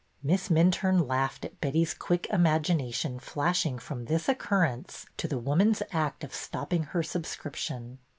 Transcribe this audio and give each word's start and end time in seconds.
Miss 0.23 0.49
Minturne 0.49 1.07
laughed 1.07 1.45
at 1.45 1.61
Betty's 1.61 1.93
quick 1.93 2.25
im 2.33 2.45
agination 2.45 3.21
flashing 3.21 3.77
from 3.77 4.05
this 4.05 4.27
occurrence 4.27 5.05
to 5.17 5.27
the 5.27 5.37
woman's 5.37 5.83
act 5.91 6.23
of 6.23 6.33
stopping 6.33 6.85
her 6.85 7.03
subscription. 7.03 7.99